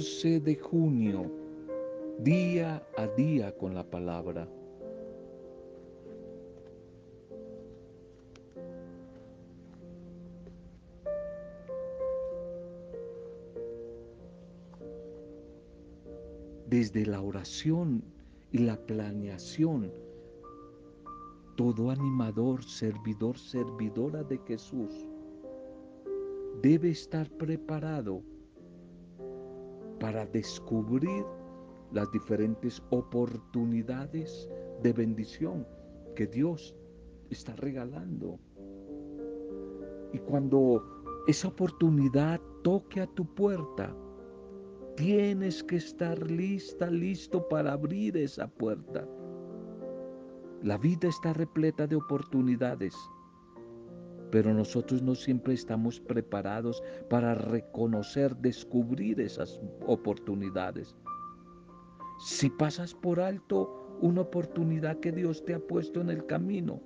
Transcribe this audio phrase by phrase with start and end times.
[0.00, 1.30] 14 de junio,
[2.20, 4.48] día a día con la palabra.
[16.66, 18.02] Desde la oración
[18.52, 19.92] y la planeación,
[21.56, 25.06] todo animador, servidor, servidora de Jesús
[26.62, 28.22] debe estar preparado
[30.00, 31.24] para descubrir
[31.92, 34.48] las diferentes oportunidades
[34.82, 35.66] de bendición
[36.16, 36.74] que Dios
[37.28, 38.38] está regalando.
[40.12, 40.82] Y cuando
[41.28, 43.94] esa oportunidad toque a tu puerta,
[44.96, 49.06] tienes que estar lista, listo para abrir esa puerta.
[50.62, 52.94] La vida está repleta de oportunidades
[54.30, 60.96] pero nosotros no siempre estamos preparados para reconocer, descubrir esas oportunidades.
[62.20, 66.80] Si pasas por alto una oportunidad que Dios te ha puesto en el camino,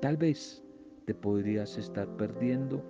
[0.00, 0.62] tal vez
[1.06, 2.82] te podrías estar perdiendo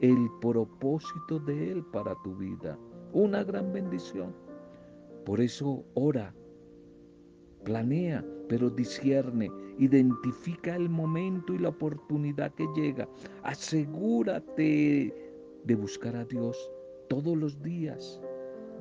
[0.00, 2.78] el propósito de Él para tu vida.
[3.12, 4.34] Una gran bendición.
[5.24, 6.34] Por eso ora,
[7.64, 13.08] planea, pero discierne, identifica el momento y la oportunidad que llega.
[13.42, 15.14] Asegúrate
[15.64, 16.56] de buscar a Dios
[17.08, 18.20] todos los días,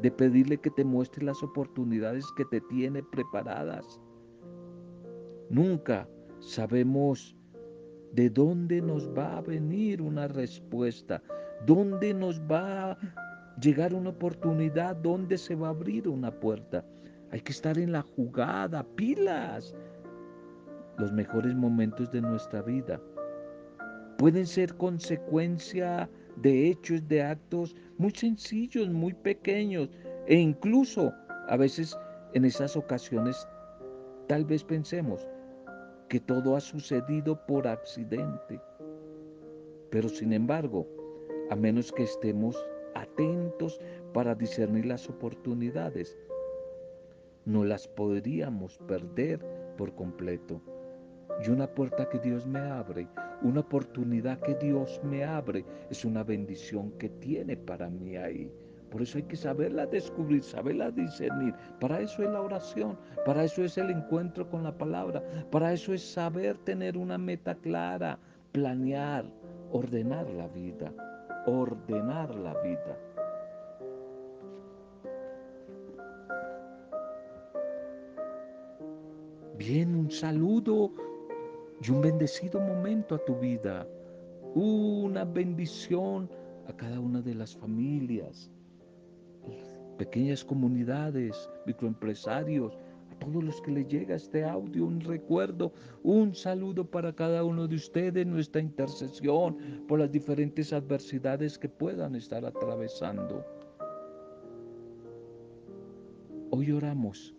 [0.01, 3.99] de pedirle que te muestre las oportunidades que te tiene preparadas.
[5.49, 6.07] Nunca
[6.39, 7.35] sabemos
[8.13, 11.21] de dónde nos va a venir una respuesta,
[11.65, 12.97] dónde nos va a
[13.59, 16.85] llegar una oportunidad, dónde se va a abrir una puerta.
[17.31, 19.75] Hay que estar en la jugada, pilas.
[20.97, 23.01] Los mejores momentos de nuestra vida
[24.17, 29.89] pueden ser consecuencia de hechos, de actos muy sencillos, muy pequeños
[30.27, 31.13] e incluso
[31.47, 31.97] a veces
[32.33, 33.47] en esas ocasiones
[34.27, 35.27] tal vez pensemos
[36.09, 38.61] que todo ha sucedido por accidente.
[39.89, 40.87] Pero sin embargo,
[41.49, 42.55] a menos que estemos
[42.95, 43.79] atentos
[44.13, 46.17] para discernir las oportunidades,
[47.45, 49.39] no las podríamos perder
[49.77, 50.61] por completo.
[51.41, 53.07] Y una puerta que Dios me abre,
[53.41, 58.51] una oportunidad que Dios me abre, es una bendición que tiene para mí ahí.
[58.91, 61.55] Por eso hay que saberla descubrir, saberla discernir.
[61.79, 65.93] Para eso es la oración, para eso es el encuentro con la palabra, para eso
[65.93, 68.19] es saber tener una meta clara,
[68.51, 69.25] planear,
[69.71, 70.93] ordenar la vida,
[71.47, 72.97] ordenar la vida.
[79.57, 80.93] Bien, un saludo
[81.85, 83.87] y un bendecido momento a tu vida.
[84.55, 86.29] Una bendición
[86.67, 88.49] a cada una de las familias,
[89.97, 92.77] pequeñas comunidades, microempresarios,
[93.11, 95.73] a todos los que les llega este audio, un recuerdo,
[96.03, 99.57] un saludo para cada uno de ustedes, nuestra intercesión
[99.87, 103.45] por las diferentes adversidades que puedan estar atravesando.
[106.51, 107.35] Hoy oramos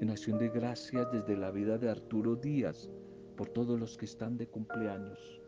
[0.00, 2.88] en acción de gracias desde la vida de Arturo Díaz,
[3.38, 5.40] por todos los que están de cumpleaños,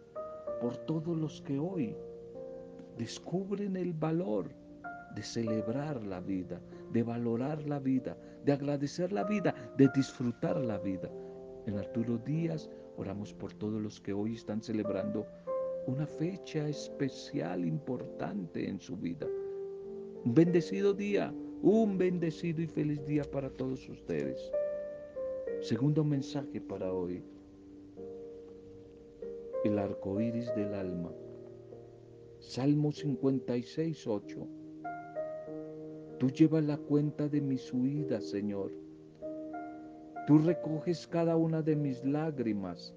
[0.63, 1.95] por todos los que hoy
[2.97, 4.49] descubren el valor
[5.15, 6.61] de celebrar la vida,
[6.93, 11.11] de valorar la vida, de agradecer la vida, de disfrutar la vida.
[11.67, 15.27] En Arturo Díaz oramos por todos los que hoy están celebrando
[15.87, 19.27] una fecha especial, importante en su vida.
[20.25, 24.51] Un bendecido día un bendecido y feliz día para todos ustedes.
[25.61, 27.23] Segundo mensaje para hoy.
[29.65, 31.13] El arco iris del alma.
[32.39, 34.49] Salmo 56, 8.
[36.19, 38.73] Tú llevas la cuenta de mis huidas, Señor.
[40.27, 42.95] Tú recoges cada una de mis lágrimas.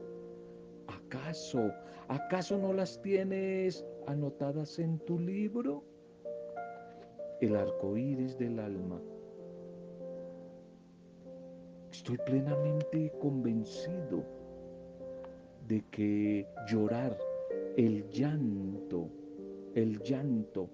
[0.88, 1.72] ¿Acaso,
[2.08, 5.84] acaso no las tienes anotadas en tu libro?
[7.46, 9.02] el arco iris del alma.
[11.92, 14.24] Estoy plenamente convencido
[15.74, 17.18] de que llorar,
[17.78, 19.10] el llanto,
[19.74, 20.70] el llanto,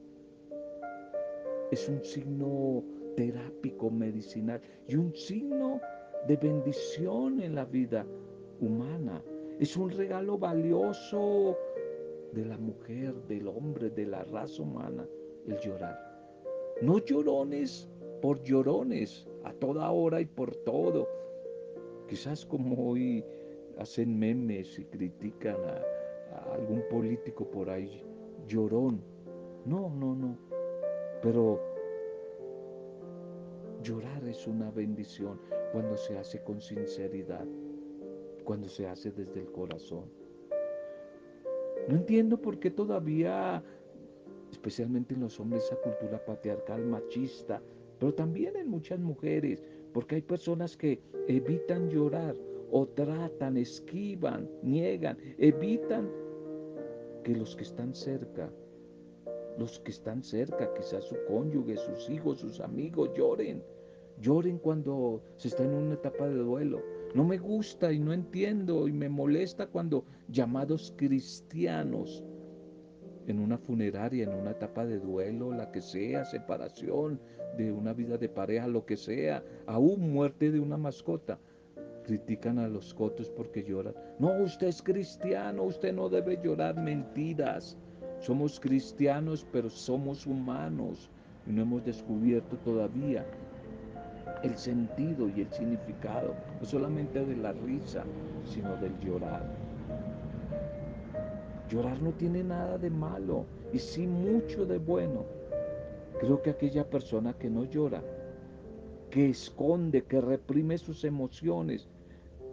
[1.71, 2.83] es un signo
[3.15, 4.59] terápico, medicinal
[4.89, 5.79] y un signo
[6.27, 8.05] de bendición en la vida
[8.59, 9.23] humana.
[9.57, 11.57] Es un regalo valioso
[12.33, 15.07] de la mujer, del hombre, de la raza humana,
[15.47, 15.97] el llorar.
[16.81, 17.87] No llorones
[18.21, 21.07] por llorones, a toda hora y por todo.
[22.09, 23.23] Quizás como hoy
[23.79, 28.03] hacen memes y critican a, algún político por ahí,
[28.47, 29.01] llorón.
[29.65, 30.37] No, no, no.
[31.21, 31.59] Pero
[33.81, 35.39] Llorar es una bendición
[35.71, 37.45] cuando se hace con sinceridad,
[38.43, 40.03] cuando se hace desde el corazón.
[41.87, 43.63] No entiendo por qué todavía,
[44.51, 47.61] especialmente en los hombres, esa cultura patriarcal machista,
[47.99, 52.35] pero también en muchas mujeres, porque hay personas que evitan llorar
[52.71, 56.09] o tratan, esquivan, niegan, evitan
[57.23, 58.49] que los que están cerca,
[59.57, 63.63] los que están cerca, quizás su cónyuge, sus hijos, sus amigos, lloren.
[64.21, 66.81] Lloren cuando se está en una etapa de duelo.
[67.15, 72.23] No me gusta y no entiendo y me molesta cuando llamados cristianos
[73.27, 77.19] en una funeraria, en una etapa de duelo, la que sea, separación
[77.57, 81.39] de una vida de pareja, lo que sea, aún muerte de una mascota,
[82.09, 83.93] critican a los cotos porque lloran.
[84.17, 87.77] No, usted es cristiano, usted no debe llorar mentiras.
[88.19, 91.11] Somos cristianos, pero somos humanos
[91.45, 93.23] y no hemos descubierto todavía
[94.41, 98.03] el sentido y el significado, no solamente de la risa,
[98.43, 99.43] sino del llorar.
[101.69, 105.25] Llorar no tiene nada de malo y sí mucho de bueno.
[106.19, 108.01] Creo que aquella persona que no llora,
[109.11, 111.87] que esconde, que reprime sus emociones,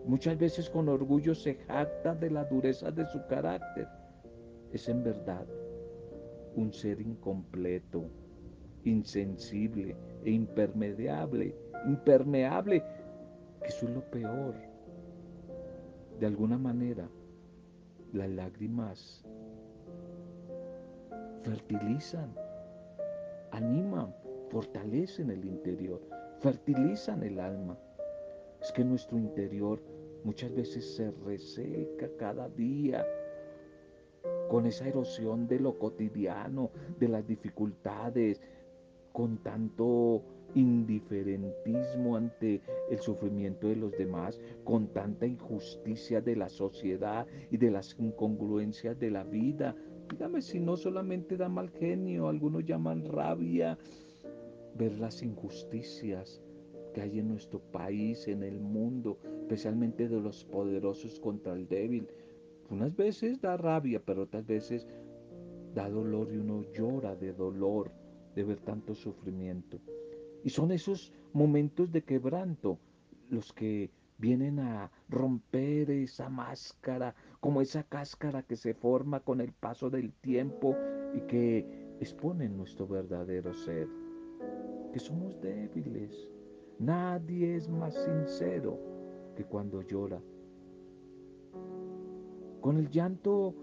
[0.07, 3.89] Muchas veces con orgullo se jacta de la dureza de su carácter.
[4.73, 5.45] Es en verdad
[6.55, 8.09] un ser incompleto,
[8.85, 11.57] insensible e impermeable,
[11.87, 12.85] impermeable,
[13.61, 14.55] que eso es lo peor.
[16.21, 17.09] De alguna manera,
[18.13, 19.25] las lágrimas
[21.43, 22.33] fertilizan,
[23.51, 24.15] animan,
[24.51, 26.01] fortalecen el interior,
[26.39, 27.77] fertilizan el alma.
[28.63, 29.96] Es que nuestro interior
[30.27, 33.07] muchas veces se reseca cada día
[34.51, 38.41] con esa erosión de lo cotidiano, de las dificultades,
[39.13, 40.25] con tanto
[40.57, 47.71] indiferentismo ante el sufrimiento de los demás, con tanta injusticia de la sociedad y de
[47.71, 49.77] las incongruencias de la vida.
[50.11, 53.79] Dígame si no solamente da mal genio, algunos llaman rabia,
[54.75, 56.43] ver las injusticias,
[56.97, 62.09] que hay en nuestro país, en el mundo, especialmente de los poderosos contra el débil.
[62.71, 64.89] Unas veces da rabia, pero otras veces
[65.75, 67.93] da dolor y uno llora de dolor
[68.35, 69.79] de ver tanto sufrimiento.
[70.43, 72.79] Y son esos momentos de quebranto
[73.29, 79.53] los que vienen a romper esa máscara, como esa cáscara que se forma con el
[79.53, 80.75] paso del tiempo
[81.15, 83.87] y que expone nuestro verdadero ser,
[84.95, 86.31] que somos débiles,
[86.79, 88.79] Nadie es más sincero
[89.35, 90.21] que cuando llora.
[92.61, 93.55] Con el llanto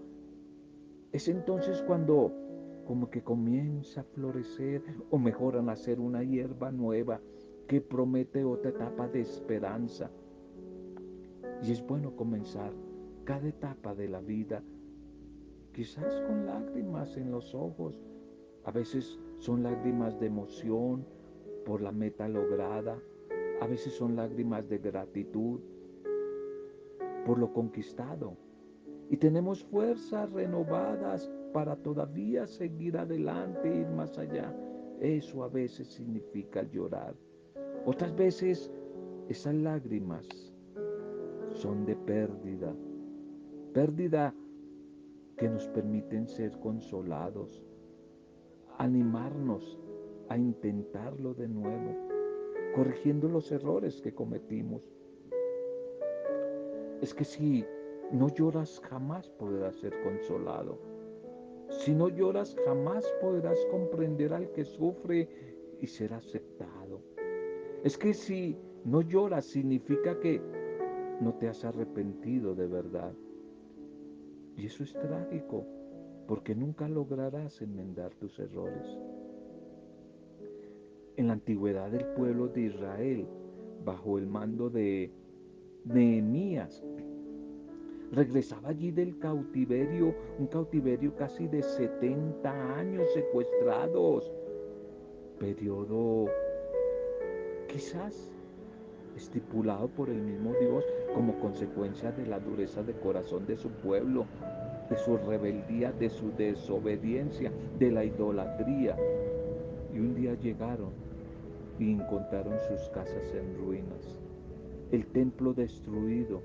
[1.12, 2.32] es entonces cuando
[2.86, 7.20] como que comienza a florecer o mejor a nacer una hierba nueva
[7.68, 10.10] que promete otra etapa de esperanza.
[11.62, 12.72] Y es bueno comenzar
[13.24, 14.62] cada etapa de la vida,
[15.72, 17.94] quizás con lágrimas en los ojos.
[18.64, 21.06] A veces son lágrimas de emoción,
[21.64, 22.98] por la meta lograda.
[23.60, 25.60] A veces son lágrimas de gratitud
[27.24, 28.36] por lo conquistado.
[29.10, 34.54] Y tenemos fuerzas renovadas para todavía seguir adelante ir más allá.
[35.00, 37.14] Eso a veces significa llorar.
[37.86, 38.70] Otras veces
[39.28, 40.26] esas lágrimas
[41.52, 42.74] son de pérdida.
[43.72, 44.34] Pérdida
[45.36, 47.62] que nos permiten ser consolados,
[48.78, 49.78] animarnos
[50.28, 51.94] a intentarlo de nuevo,
[52.74, 54.90] corrigiendo los errores que cometimos.
[57.00, 57.64] Es que si
[58.12, 60.78] no lloras jamás podrás ser consolado.
[61.68, 65.28] Si no lloras jamás podrás comprender al que sufre
[65.80, 67.00] y ser aceptado.
[67.82, 70.40] Es que si no lloras significa que
[71.20, 73.14] no te has arrepentido de verdad.
[74.56, 75.66] Y eso es trágico,
[76.26, 78.98] porque nunca lograrás enmendar tus errores
[81.34, 83.26] antigüedad del pueblo de Israel,
[83.84, 85.10] bajo el mando de
[85.84, 86.82] Nehemías.
[88.12, 94.32] Regresaba allí del cautiverio, un cautiverio casi de 70 años secuestrados,
[95.38, 96.26] periodo
[97.68, 98.30] quizás
[99.16, 104.26] estipulado por el mismo Dios como consecuencia de la dureza de corazón de su pueblo,
[104.88, 108.96] de su rebeldía, de su desobediencia, de la idolatría.
[109.92, 110.90] Y un día llegaron
[111.78, 114.18] y encontraron sus casas en ruinas,
[114.92, 116.42] el templo destruido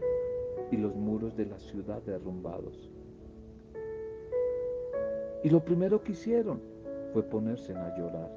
[0.71, 2.91] y los muros de la ciudad derrumbados.
[5.43, 6.59] Y lo primero que hicieron
[7.13, 8.29] fue ponerse a llorar.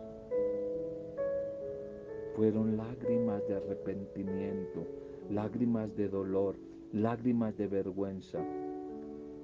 [2.37, 4.87] fueron lágrimas de arrepentimiento,
[5.31, 6.57] lágrimas de dolor,
[6.93, 8.39] lágrimas de vergüenza.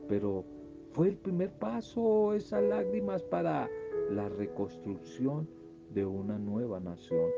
[0.08, 0.44] Pero
[0.92, 3.68] fue el primer paso esas lágrimas para
[4.10, 5.46] la reconstrucción
[5.90, 7.30] de una nueva nación,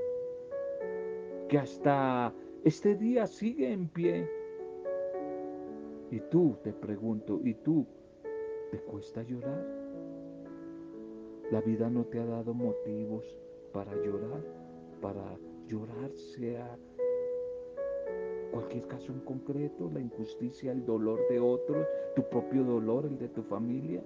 [1.49, 2.33] que hasta
[2.64, 4.28] este día sigue en pie.
[6.11, 7.87] Y tú, te pregunto, ¿y tú
[8.71, 9.64] te cuesta llorar?
[11.50, 13.25] La vida no te ha dado motivos
[13.73, 14.42] para llorar,
[15.00, 16.78] para llorar sea
[18.50, 23.28] cualquier caso en concreto, la injusticia, el dolor de otros, tu propio dolor, el de
[23.28, 24.02] tu familia.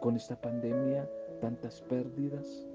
[0.00, 1.08] Con esta pandemia,
[1.40, 2.66] tantas pérdidas,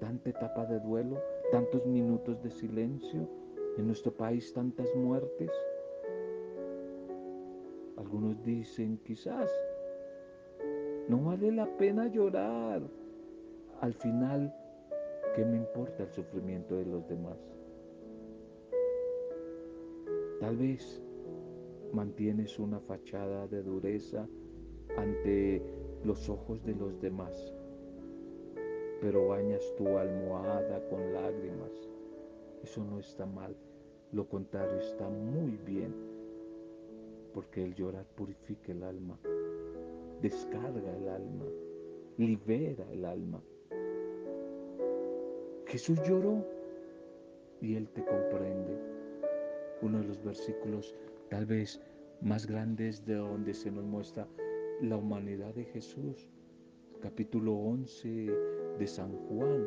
[0.00, 1.20] tanta etapa de duelo,
[1.50, 3.28] tantos minutos de silencio,
[3.76, 5.50] en nuestro país tantas muertes.
[7.96, 9.50] Algunos dicen, quizás,
[11.08, 12.82] no vale la pena llorar.
[13.80, 14.54] Al final,
[15.34, 17.38] ¿qué me importa el sufrimiento de los demás?
[20.40, 21.02] Tal vez
[21.92, 24.28] mantienes una fachada de dureza
[24.96, 25.62] ante
[26.04, 27.54] los ojos de los demás,
[29.00, 31.72] pero bañas tu almohada con lágrimas.
[32.62, 33.56] Eso no está mal,
[34.12, 35.94] lo contrario está muy bien,
[37.32, 39.18] porque el llorar purifica el alma,
[40.20, 41.46] descarga el alma,
[42.16, 43.40] libera el alma.
[45.66, 46.44] Jesús lloró
[47.60, 48.78] y Él te comprende
[49.82, 50.94] uno de los versículos
[51.28, 51.80] tal vez
[52.20, 54.26] más grandes de donde se nos muestra
[54.80, 56.28] la humanidad de Jesús,
[57.00, 59.66] capítulo 11 de San Juan,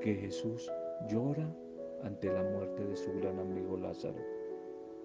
[0.00, 0.70] que Jesús
[1.08, 1.48] llora
[2.02, 4.20] ante la muerte de su gran amigo Lázaro.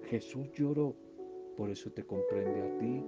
[0.03, 0.95] Jesús lloró,
[1.55, 3.05] por eso te comprende a ti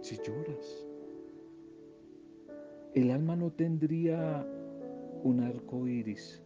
[0.00, 0.86] si lloras.
[2.94, 4.46] El alma no tendría
[5.22, 6.42] un arco iris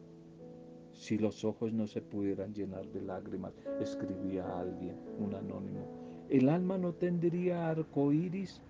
[0.93, 6.27] si los ojos no se pudieran llenar de lágrimas, escribía alguien, un anónimo.
[6.29, 8.61] El alma no tendría arco iris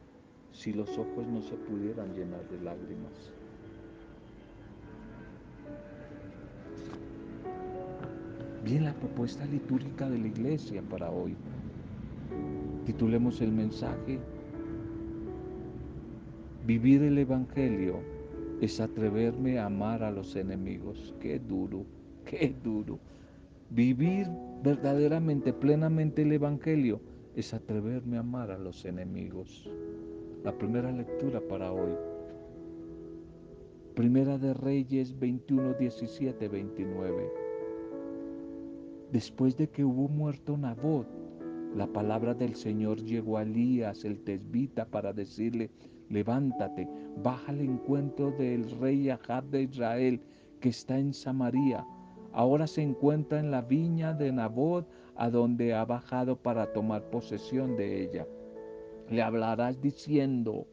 [0.53, 3.33] si los ojos no se pudieran llenar de lágrimas.
[8.65, 11.35] Bien la propuesta litúrgica de la iglesia para hoy.
[12.85, 14.19] Titulemos el mensaje
[16.69, 18.01] Vivir el Evangelio
[18.61, 21.15] es atreverme a amar a los enemigos.
[21.19, 21.87] Qué duro.
[22.27, 22.99] Qué duro.
[23.71, 24.27] Vivir
[24.63, 27.01] verdaderamente, plenamente el Evangelio
[27.35, 29.67] es atreverme a amar a los enemigos.
[30.45, 31.93] La primera lectura para hoy.
[33.95, 37.33] Primera de Reyes 21, 17, 29.
[39.13, 41.07] Después de que hubo muerto Nabot,
[41.75, 45.71] la palabra del Señor llegó a Elías el tesbita para decirle,
[46.09, 46.89] levántate,
[47.23, 50.21] baja al encuentro del rey Ahab de Israel
[50.61, 51.85] que está en Samaria
[52.33, 57.77] Ahora se encuentra en la viña de Nabot, a donde ha bajado para tomar posesión
[57.77, 58.27] de ella.
[59.11, 60.67] Le hablarás diciendo,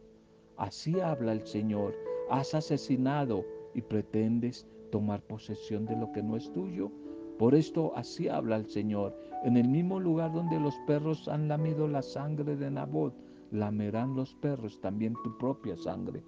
[0.58, 1.96] así habla el Señor,
[2.30, 6.92] has asesinado y pretendes tomar posesión de lo que no es tuyo.
[7.40, 11.88] Por esto así habla el Señor, en el mismo lugar donde los perros han lamido
[11.88, 13.14] la sangre de Nabot,
[13.52, 16.22] lamerán los perros también tu propia sangre.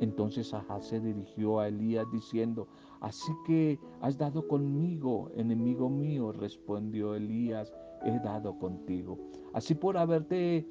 [0.00, 2.66] Entonces Ahaz se dirigió a Elías diciendo,
[3.00, 7.72] Así que has dado conmigo, enemigo mío, respondió Elías,
[8.04, 9.16] he dado contigo.
[9.52, 10.66] Así por haberte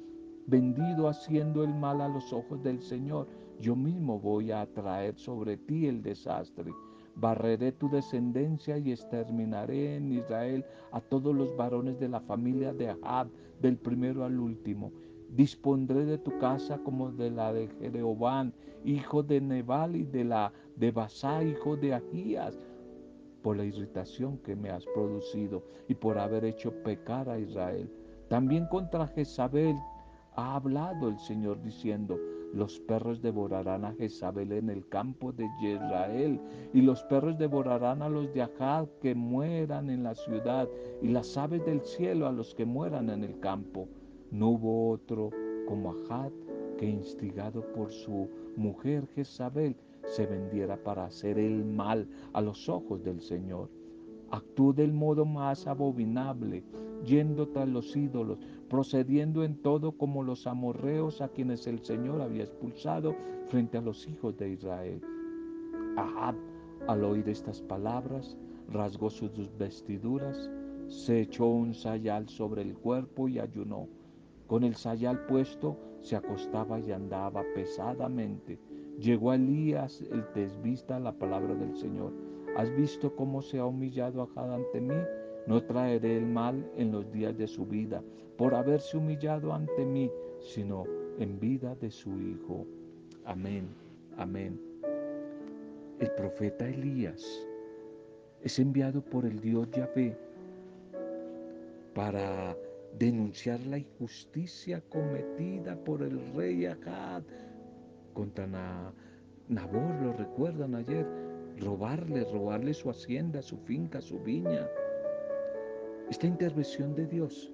[0.46, 3.28] vendido haciendo el mal a los ojos del Señor,
[3.60, 6.72] yo mismo voy a traer sobre ti el desastre.
[7.14, 12.90] Barreré tu descendencia y exterminaré en Israel a todos los varones de la familia de
[12.90, 13.28] Ahab,
[13.60, 14.90] del primero al último
[15.34, 18.52] dispondré de tu casa como de la de Jeroboam,
[18.84, 22.58] hijo de Nebal y de la de Basá, hijo de Agías,
[23.42, 27.90] por la irritación que me has producido y por haber hecho pecar a Israel.
[28.28, 29.76] También contra Jezabel
[30.36, 32.18] ha hablado el Señor diciendo,
[32.52, 36.40] los perros devorarán a Jezabel en el campo de Israel,
[36.72, 40.68] y los perros devorarán a los de Ahab que mueran en la ciudad,
[41.00, 43.88] y las aves del cielo a los que mueran en el campo.
[44.30, 45.30] No hubo otro
[45.66, 46.32] como Ahad
[46.78, 53.02] que instigado por su mujer Jezabel se vendiera para hacer el mal a los ojos
[53.02, 53.70] del Señor.
[54.32, 56.64] Actuó del modo más abominable,
[57.04, 58.38] yendo tras los ídolos,
[58.70, 63.14] procediendo en todo como los amorreos a quienes el Señor había expulsado
[63.48, 65.02] frente a los hijos de Israel.
[65.98, 66.34] Ahab,
[66.88, 68.38] al oír estas palabras,
[68.70, 70.50] rasgó sus vestiduras,
[70.88, 73.86] se echó un sayal sobre el cuerpo y ayunó.
[74.46, 78.58] Con el sayal puesto se acostaba y andaba pesadamente.
[78.98, 82.31] Llegó a Elías el tesbista la palabra del Señor.
[82.56, 84.94] ¿Has visto cómo se ha humillado Acab ante mí?
[85.46, 88.02] No traeré el mal en los días de su vida
[88.36, 90.84] por haberse humillado ante mí, sino
[91.18, 92.66] en vida de su Hijo.
[93.24, 93.68] Amén,
[94.16, 94.60] amén.
[95.98, 97.24] El profeta Elías
[98.42, 100.16] es enviado por el Dios Yahvé
[101.94, 102.56] para
[102.98, 107.22] denunciar la injusticia cometida por el rey Acab
[108.12, 108.46] contra
[109.48, 111.06] Nabor, lo recuerdan ayer,
[111.62, 114.68] robarle, robarle su hacienda, su finca, su viña.
[116.10, 117.52] Esta intervención de Dios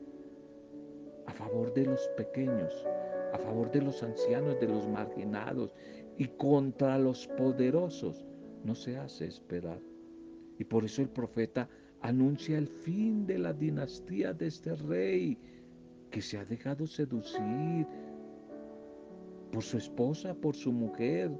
[1.26, 2.86] a favor de los pequeños,
[3.32, 5.74] a favor de los ancianos, de los marginados
[6.16, 8.24] y contra los poderosos,
[8.64, 9.80] no se hace esperar.
[10.58, 11.68] Y por eso el profeta
[12.00, 15.38] anuncia el fin de la dinastía de este rey
[16.10, 17.86] que se ha dejado seducir
[19.52, 21.30] por su esposa, por su mujer,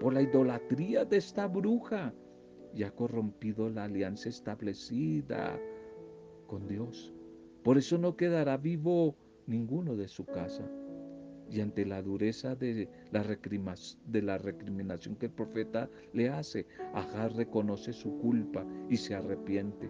[0.00, 2.12] por la idolatría de esta bruja
[2.74, 5.58] y ha corrompido la alianza establecida
[6.46, 7.12] con Dios.
[7.62, 10.68] Por eso no quedará vivo ninguno de su casa.
[11.48, 13.22] Y ante la dureza de la,
[14.38, 19.88] recriminación que el profeta le hace, Ajar reconoce su culpa y se arrepiente.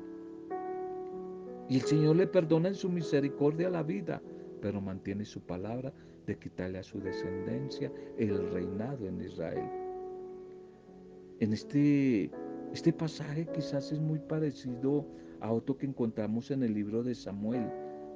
[1.68, 4.22] Y el Señor le perdona en su misericordia la vida,
[4.60, 5.92] pero mantiene su palabra
[6.26, 9.85] de quitarle a su descendencia el reinado en Israel.
[11.38, 12.30] En este,
[12.72, 15.06] este pasaje quizás es muy parecido
[15.40, 17.70] a otro que encontramos en el libro de Samuel,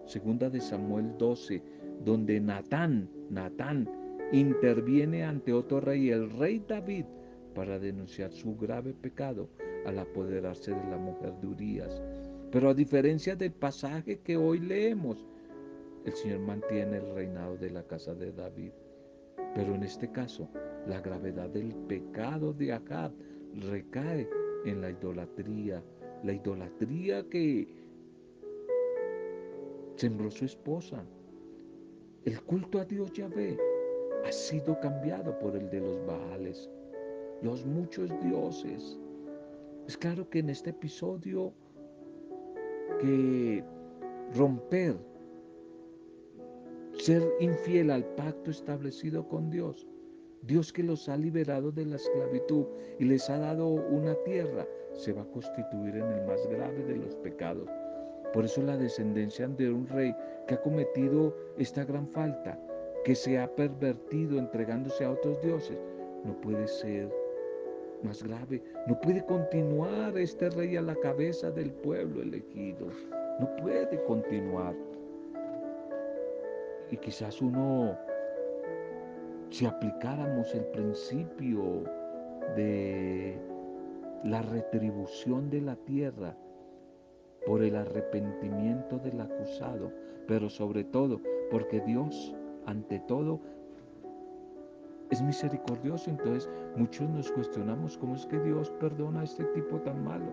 [0.07, 1.63] segunda de Samuel 12,
[2.03, 3.87] donde Natán, Natán
[4.33, 7.05] interviene ante otro rey, el rey David,
[7.55, 9.51] para denunciar su grave pecado
[9.85, 12.01] al apoderarse de la mujer de Urias.
[12.51, 15.27] Pero a diferencia del pasaje que hoy leemos,
[16.07, 18.73] el Señor mantiene el reinado de la casa de David.
[19.61, 20.49] Pero en este caso,
[20.87, 23.13] la gravedad del pecado de Acab
[23.71, 24.27] recae
[24.65, 25.85] en la idolatría,
[26.23, 27.69] la idolatría que
[29.97, 31.05] sembró su esposa.
[32.25, 33.59] El culto a Dios Yahvé
[34.27, 36.71] ha sido cambiado por el de los Baales,
[37.43, 38.99] los muchos dioses.
[39.87, 41.53] Es claro que en este episodio
[42.99, 43.63] que
[44.35, 44.97] romper
[47.01, 49.87] ser infiel al pacto establecido con Dios.
[50.43, 52.67] Dios que los ha liberado de la esclavitud
[52.99, 56.97] y les ha dado una tierra, se va a constituir en el más grave de
[56.97, 57.69] los pecados.
[58.35, 60.15] Por eso la descendencia de un rey
[60.47, 62.59] que ha cometido esta gran falta,
[63.05, 65.79] que se ha pervertido entregándose a otros dioses,
[66.25, 67.11] no puede ser
[68.03, 68.63] más grave.
[68.87, 72.89] No puede continuar este rey a la cabeza del pueblo elegido.
[73.41, 74.75] No puede continuar.
[76.91, 77.97] Y quizás uno,
[79.51, 81.85] si aplicáramos el principio
[82.57, 83.39] de
[84.25, 86.35] la retribución de la tierra
[87.47, 89.93] por el arrepentimiento del acusado,
[90.27, 92.35] pero sobre todo porque Dios,
[92.67, 93.41] ante todo,
[95.11, 96.11] es misericordioso.
[96.11, 100.33] Entonces muchos nos cuestionamos cómo es que Dios perdona a este tipo tan malo.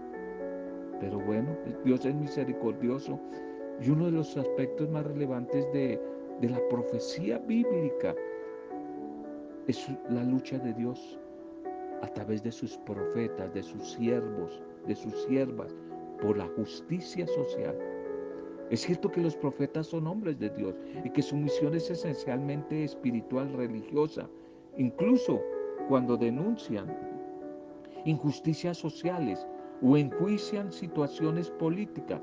[1.00, 3.20] Pero bueno, Dios es misericordioso
[3.80, 6.02] y uno de los aspectos más relevantes de
[6.41, 8.15] de la profecía bíblica
[9.67, 11.19] es la lucha de Dios
[12.02, 15.76] a través de sus profetas, de sus siervos, de sus siervas,
[16.21, 17.78] por la justicia social.
[18.69, 22.84] Es cierto que los profetas son hombres de Dios y que su misión es esencialmente
[22.84, 24.30] espiritual, religiosa,
[24.78, 25.41] incluso
[25.88, 26.97] cuando denuncian
[28.06, 29.47] injusticias sociales
[29.82, 32.21] o enjuician situaciones políticas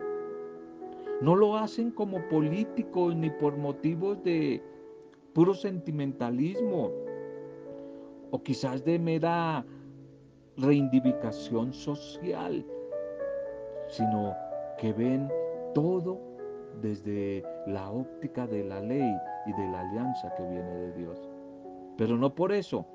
[1.20, 4.62] no lo hacen como políticos ni por motivos de
[5.32, 6.90] puro sentimentalismo
[8.30, 9.64] o quizás de mera
[10.56, 12.64] reivindicación social,
[13.88, 14.34] sino
[14.78, 15.28] que ven
[15.74, 16.18] todo
[16.80, 19.14] desde la óptica de la ley
[19.46, 21.28] y de la alianza que viene de Dios.
[21.96, 22.86] Pero no por eso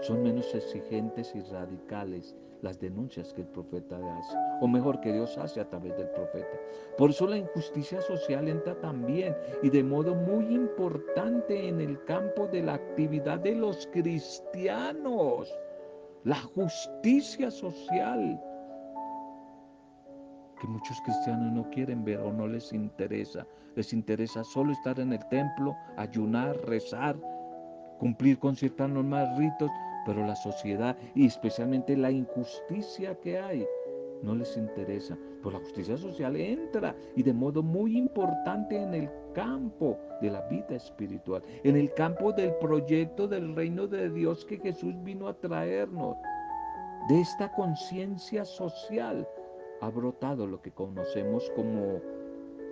[0.00, 5.36] son menos exigentes y radicales las denuncias que el profeta hace, o mejor que Dios
[5.38, 6.56] hace a través del profeta.
[6.96, 12.46] Por eso la injusticia social entra también y de modo muy importante en el campo
[12.46, 15.52] de la actividad de los cristianos,
[16.22, 18.40] la justicia social
[20.60, 23.44] que muchos cristianos no quieren ver o no les interesa.
[23.74, 27.16] Les interesa solo estar en el templo, ayunar, rezar,
[27.98, 29.72] cumplir con ciertas normas, ritos,
[30.06, 33.66] pero la sociedad y especialmente la injusticia que hay
[34.22, 35.18] no les interesa.
[35.42, 40.40] Pues la justicia social entra y de modo muy importante en el campo de la
[40.48, 45.34] vida espiritual, en el campo del proyecto del reino de Dios que Jesús vino a
[45.34, 46.16] traernos.
[47.08, 49.26] De esta conciencia social
[49.80, 52.00] ha brotado lo que conocemos como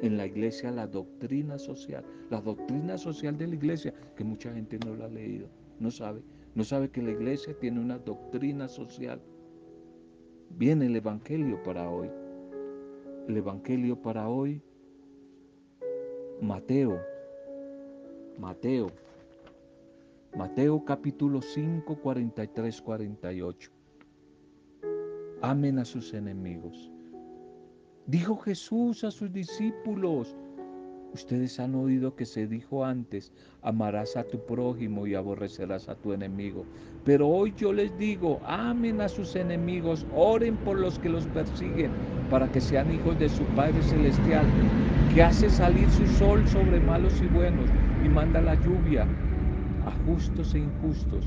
[0.03, 4.79] en la iglesia la doctrina social, la doctrina social de la iglesia, que mucha gente
[4.87, 6.23] no la ha leído, no sabe,
[6.55, 9.21] no sabe que la iglesia tiene una doctrina social.
[10.51, 12.11] Viene el Evangelio para hoy.
[13.29, 14.61] El Evangelio para hoy,
[16.41, 17.01] Mateo,
[18.39, 18.89] Mateo,
[20.37, 23.71] Mateo capítulo 5, 43, 48.
[25.43, 26.91] Amen a sus enemigos.
[28.07, 30.37] Dijo Jesús a sus discípulos,
[31.13, 36.13] ustedes han oído que se dijo antes, amarás a tu prójimo y aborrecerás a tu
[36.13, 36.65] enemigo.
[37.05, 41.91] Pero hoy yo les digo, amen a sus enemigos, oren por los que los persiguen,
[42.31, 44.47] para que sean hijos de su Padre Celestial,
[45.15, 47.69] que hace salir su sol sobre malos y buenos
[48.05, 49.07] y manda la lluvia
[49.85, 51.25] a justos e injustos.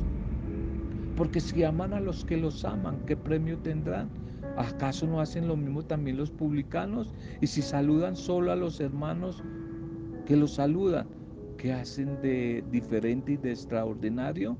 [1.15, 4.09] Porque si aman a los que los aman, ¿qué premio tendrán?
[4.57, 7.13] ¿Acaso no hacen lo mismo también los publicanos?
[7.41, 9.43] Y si saludan solo a los hermanos
[10.25, 11.07] que los saludan,
[11.57, 14.57] ¿qué hacen de diferente y de extraordinario?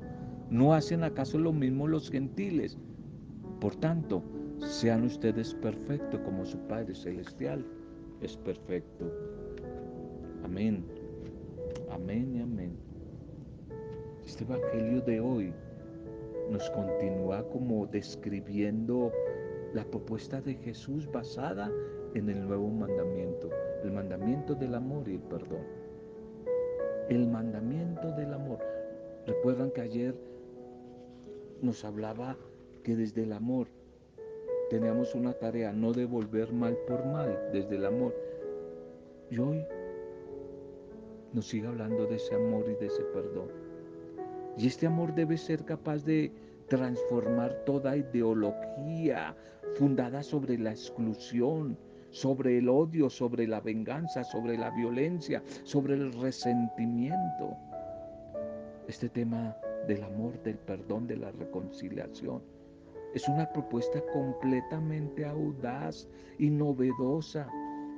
[0.50, 2.78] ¿No hacen acaso lo mismo los gentiles?
[3.60, 4.24] Por tanto,
[4.60, 7.66] sean ustedes perfectos como su Padre Celestial
[8.22, 9.12] es perfecto.
[10.44, 10.86] Amén.
[11.92, 12.78] Amén y amén.
[14.26, 15.54] Este Evangelio de hoy
[16.50, 19.12] nos continúa como describiendo
[19.74, 21.72] la propuesta de Jesús basada
[22.14, 23.50] en el nuevo mandamiento,
[23.84, 25.66] el mandamiento del amor y el perdón.
[27.10, 28.60] El mandamiento del amor.
[29.26, 30.16] Recuerdan que ayer
[31.62, 32.38] nos hablaba
[32.84, 33.68] que desde el amor
[34.70, 38.16] teníamos una tarea, no devolver mal por mal, desde el amor.
[39.30, 39.66] Y hoy
[41.34, 43.48] nos sigue hablando de ese amor y de ese perdón.
[44.58, 46.32] Y este amor debe ser capaz de
[46.68, 49.36] transformar toda ideología
[49.76, 51.78] fundada sobre la exclusión,
[52.14, 57.58] sobre el odio, sobre la venganza, sobre la violencia, sobre el resentimiento.
[58.88, 62.44] Este tema del amor, del perdón, de la reconciliación,
[63.16, 67.48] es una propuesta completamente audaz y novedosa,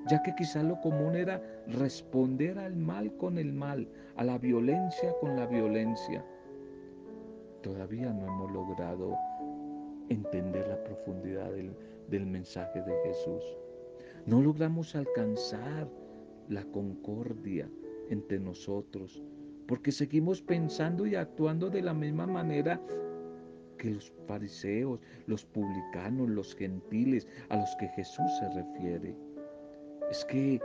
[0.07, 5.13] ya que quizá lo común era responder al mal con el mal, a la violencia
[5.19, 6.25] con la violencia.
[7.61, 9.17] Todavía no hemos logrado
[10.07, 13.43] entender la profundidad del, mensaje de Jesús.
[14.25, 15.87] No logramos alcanzar
[16.49, 17.69] la concordia
[18.09, 19.21] entre nosotros,
[19.67, 22.81] porque seguimos pensando y actuando de la misma manera
[23.77, 29.15] que los fariseos, los publicanos, los gentiles a los que Jesús se refiere.
[30.09, 30.59] Es que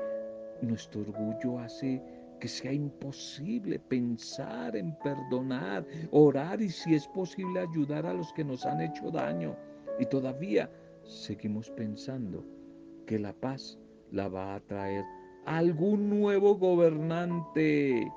[0.63, 2.03] nuestro orgullo hace
[2.41, 8.43] que sea imposible pensar en perdonar, orar y si es posible ayudar a los que
[8.43, 9.55] nos han hecho daño.
[9.99, 10.71] Y todavía
[11.05, 12.43] seguimos pensando
[13.11, 13.77] que la paz
[14.13, 15.05] la va a traer
[15.45, 18.09] algún nuevo gobernante,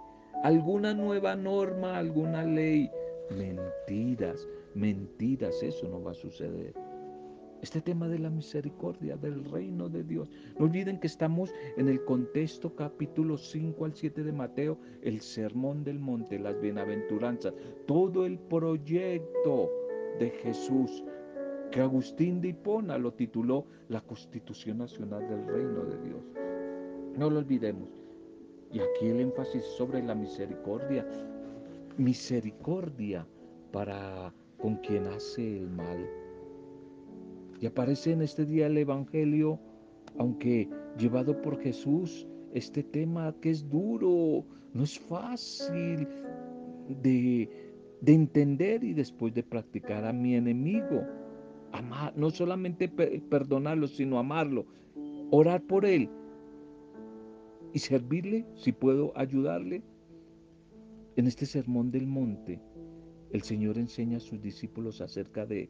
[0.43, 2.91] alguna nueva norma, alguna ley.
[3.36, 6.75] Mentiras, mentiras, eso no va a suceder
[7.63, 10.29] este tema de la misericordia, del reino de Dios.
[10.60, 15.86] No olviden que estamos en el contexto capítulo 5 al 7 de Mateo, el sermón
[15.86, 17.53] del monte, las bienaventuranzas,
[17.88, 19.71] todo el proyecto
[20.19, 21.03] de Jesús
[21.73, 26.23] que Agustín de Hipona lo tituló la Constitución Nacional del Reino de Dios.
[27.17, 27.89] No lo olvidemos.
[28.71, 31.05] Y aquí el énfasis sobre la misericordia.
[31.97, 33.25] Misericordia
[33.71, 36.07] para con quien hace el mal
[37.63, 39.57] y aparece en este día el Evangelio,
[40.17, 46.05] aunque llevado por Jesús, este tema que es duro, no es fácil
[47.01, 47.49] de,
[48.05, 51.05] entender y después de practicar a mi enemigo.
[51.73, 54.65] Amar, no solamente perdonarlo, sino amarlo,
[55.31, 56.09] orar por él
[57.73, 59.83] y servirle si puedo ayudarle.
[61.15, 62.59] En este sermón del monte,
[63.31, 65.69] el Señor enseña a sus discípulos acerca de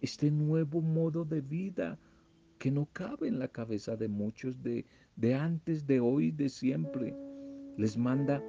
[0.00, 1.98] este nuevo modo de vida
[2.58, 4.84] que no cabe en la cabeza de muchos de,
[5.16, 7.14] de antes, de hoy, de siempre.
[7.76, 8.42] Les manda,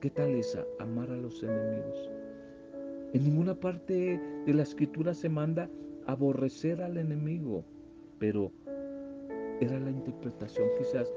[0.00, 0.64] ¿qué tal esa?
[0.78, 2.10] Amar a los enemigos.
[3.14, 5.68] En ninguna parte de la escritura se manda
[6.06, 7.64] aborrecer al enemigo,
[8.18, 8.52] pero
[9.60, 11.12] era la interpretación quizás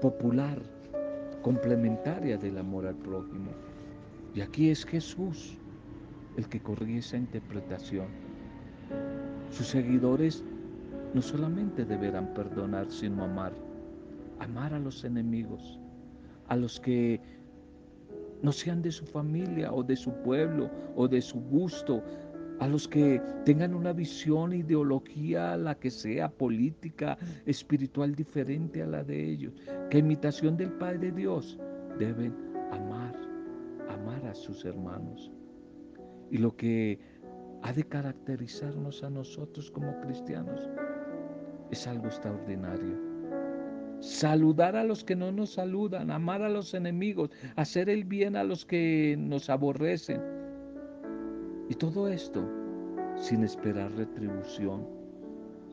[0.00, 0.60] popular,
[1.42, 3.50] complementaria del amor al prójimo.
[4.34, 5.56] Y aquí es Jesús
[6.36, 8.06] el que corrige esa interpretación
[9.50, 10.44] sus seguidores
[11.14, 13.52] no solamente deberán perdonar, sino amar.
[14.40, 15.78] Amar a los enemigos,
[16.48, 17.20] a los que
[18.42, 22.02] no sean de su familia o de su pueblo o de su gusto,
[22.60, 27.16] a los que tengan una visión, ideología, la que sea, política,
[27.46, 29.54] espiritual diferente a la de ellos,
[29.90, 31.58] que imitación del Padre Dios
[31.98, 32.34] deben
[32.72, 33.14] amar,
[33.88, 35.30] amar a sus hermanos.
[36.30, 36.98] Y lo que
[37.62, 40.68] ha de caracterizarnos a nosotros como cristianos
[41.70, 43.08] es algo extraordinario.
[44.00, 48.44] Saludar a los que no nos saludan, amar a los enemigos, hacer el bien a
[48.44, 50.37] los que nos aborrecen.
[51.68, 52.44] Y todo esto
[53.16, 54.86] sin esperar retribución,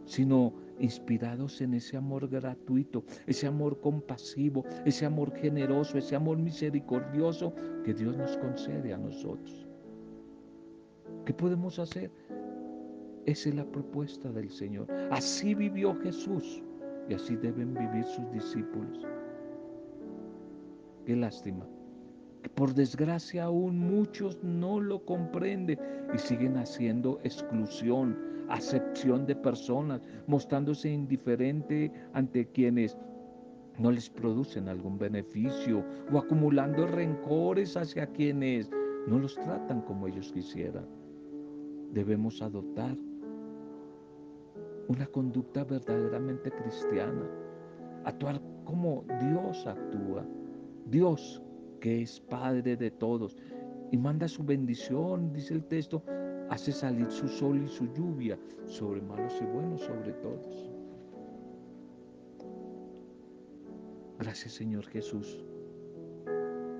[0.06, 7.54] sino inspirados en ese amor gratuito, ese amor compasivo, ese amor generoso, ese amor misericordioso
[7.84, 9.68] que Dios nos concede a nosotros.
[11.26, 12.12] ¿Qué podemos hacer?
[13.26, 14.88] Esa es la propuesta del Señor.
[15.12, 16.62] Así vivió Jesús
[17.10, 19.06] y así deben vivir sus discípulos.
[21.06, 21.66] Qué lástima.
[22.54, 25.80] Por desgracia aún muchos no lo comprenden
[26.14, 28.18] y siguen haciendo exclusión,
[28.50, 32.98] acepción de personas, mostrándose indiferente ante quienes
[33.80, 38.70] no les producen algún beneficio o acumulando rencores hacia quienes
[39.08, 40.86] no los tratan como ellos quisieran.
[41.92, 42.96] Debemos adoptar
[44.88, 47.28] una conducta verdaderamente cristiana,
[48.04, 50.26] actuar como Dios actúa,
[50.86, 51.42] Dios
[51.86, 53.38] que es Padre de todos
[53.92, 56.02] y manda su bendición, dice el texto,
[56.50, 60.72] hace salir su sol y su lluvia sobre malos y buenos, sobre todos.
[64.18, 65.46] Gracias Señor Jesús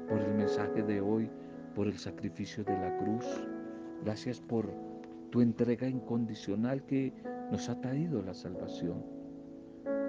[0.10, 1.30] por el mensaje de hoy,
[1.76, 3.26] por el sacrificio de la cruz.
[4.04, 4.74] Gracias por
[5.30, 7.14] tu entrega incondicional que
[7.52, 9.06] nos ha traído la salvación.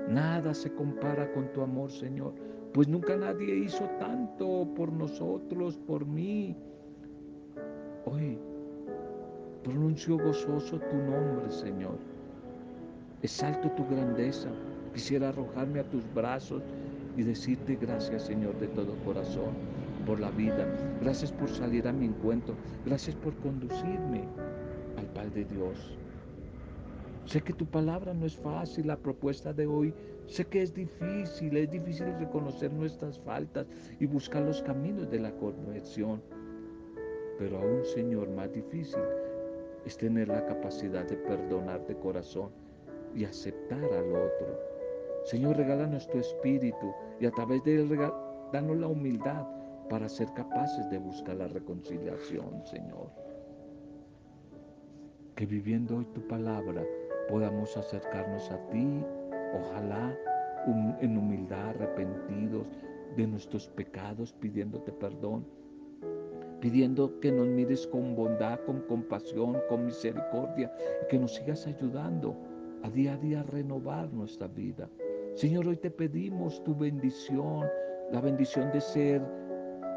[0.09, 2.33] Nada se compara con tu amor, Señor,
[2.73, 6.57] pues nunca nadie hizo tanto por nosotros, por mí.
[8.05, 8.39] Hoy
[9.65, 11.99] pronuncio gozoso tu nombre, Señor.
[13.23, 14.49] Exalto tu grandeza.
[14.95, 16.63] Quisiera arrojarme a tus brazos
[17.17, 19.55] y decirte gracias, Señor, de todo corazón
[20.07, 20.67] por la vida.
[21.03, 22.55] Gracias por salir a mi encuentro.
[22.85, 24.25] Gracias por conducirme
[24.97, 25.99] al Padre Dios.
[27.27, 29.93] Sé que tu palabra no es fácil, la propuesta de hoy,
[30.27, 33.67] sé que es difícil, es difícil reconocer nuestras faltas
[33.99, 36.23] y buscar los caminos de la conversión.
[37.37, 39.03] Pero aún, Señor, más difícil
[39.85, 42.51] es tener la capacidad de perdonar de corazón
[43.13, 44.61] y aceptar al otro.
[45.25, 47.99] Señor, regálanos tu espíritu y a través de él
[48.53, 49.45] danos la humildad
[49.91, 53.11] para ser capaces de buscar la reconciliación, Señor.
[55.35, 56.83] Que viviendo hoy tu palabra,
[57.29, 59.05] podamos acercarnos a ti,
[59.55, 60.17] ojalá
[61.01, 62.67] en humildad, arrepentidos
[63.17, 65.47] de nuestros pecados, pidiéndote perdón,
[66.61, 72.37] pidiendo que nos mires con bondad, con compasión, con misericordia y que nos sigas ayudando
[72.83, 74.89] a día a día a renovar nuestra vida.
[75.35, 77.67] Señor, hoy te pedimos tu bendición,
[78.11, 79.23] la bendición de ser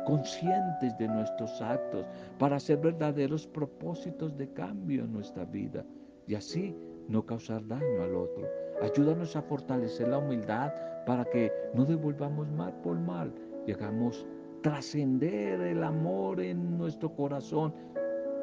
[0.05, 2.05] conscientes de nuestros actos
[2.37, 5.85] para hacer verdaderos propósitos de cambio en nuestra vida
[6.27, 6.75] y así
[7.09, 8.47] no causar daño al otro.
[8.81, 10.71] Ayúdanos a fortalecer la humildad
[11.05, 13.33] para que no devolvamos mal por mal
[13.65, 14.25] y hagamos
[14.61, 17.73] trascender el amor en nuestro corazón.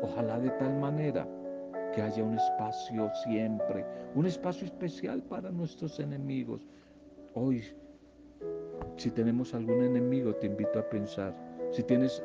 [0.03, 1.27] Ojalá de tal manera
[1.95, 6.67] que haya un espacio siempre, un espacio especial para nuestros enemigos.
[7.35, 7.63] Hoy,
[8.97, 11.35] si tenemos algún enemigo, te invito a pensar,
[11.71, 12.23] si tienes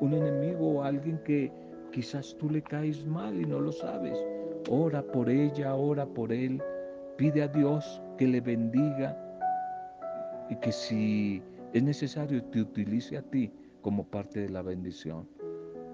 [0.00, 1.52] un enemigo o alguien que
[1.92, 4.18] quizás tú le caes mal y no lo sabes,
[4.68, 6.62] ora por ella, ora por él,
[7.16, 9.16] pide a Dios que le bendiga
[10.50, 13.52] y que si es necesario te utilice a ti
[13.82, 15.28] como parte de la bendición.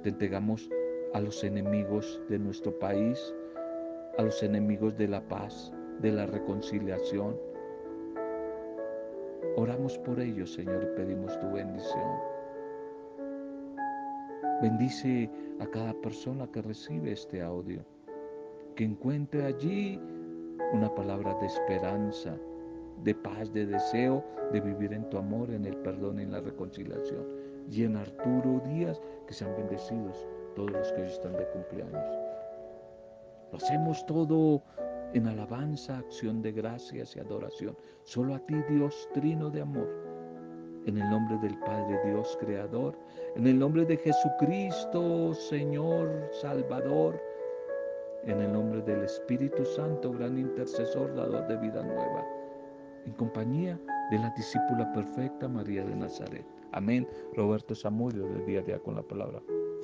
[0.03, 0.69] Te entregamos
[1.15, 3.35] a los enemigos de nuestro país,
[4.19, 7.37] a los enemigos de la paz, de la reconciliación.
[9.57, 12.19] Oramos por ellos, Señor, y pedimos tu bendición.
[14.61, 17.85] Bendice a cada persona que recibe este audio
[18.75, 20.01] que encuentre allí
[20.73, 22.37] una palabra de esperanza,
[23.03, 27.25] de paz, de deseo de vivir en tu amor, en el perdón en la reconciliación.
[27.71, 32.19] Y en Arturo Díaz, que sean bendecidos todos los que hoy están de cumpleaños.
[33.51, 34.63] Lo hacemos todo
[35.15, 37.77] en alabanza, acción de gracias y adoración.
[38.03, 39.89] Solo a ti, Dios trino de amor.
[40.87, 42.99] En el nombre del Padre Dios Creador,
[43.37, 47.19] en el nombre de Jesucristo, Señor, Salvador,
[48.27, 52.25] en el nombre del Espíritu Santo, gran intercesor, dador de vida nueva,
[53.07, 53.79] en compañía
[54.11, 56.47] de la discípula perfecta María de Nazaret.
[56.73, 57.09] Amén.
[57.35, 59.41] Roberto Samudio, del día a día con la palabra.